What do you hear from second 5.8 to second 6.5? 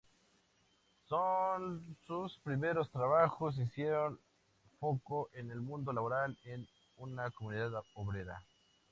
laboral